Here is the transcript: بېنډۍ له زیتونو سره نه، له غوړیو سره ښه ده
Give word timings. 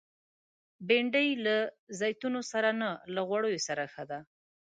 بېنډۍ 0.87 1.29
له 1.45 1.57
زیتونو 1.99 2.39
سره 2.51 2.69
نه، 2.81 2.89
له 3.13 3.21
غوړیو 3.27 3.65
سره 3.67 3.83
ښه 3.93 4.03
ده 4.11 4.19